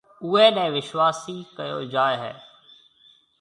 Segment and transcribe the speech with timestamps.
[0.25, 2.33] اُوئي نَي وِشواسي ڪهيَو جائي هيَ۔